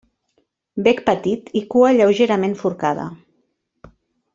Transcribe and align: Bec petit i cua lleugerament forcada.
Bec 0.87 1.03
petit 1.11 1.53
i 1.61 1.63
cua 1.75 1.93
lleugerament 1.99 2.59
forcada. 2.65 3.07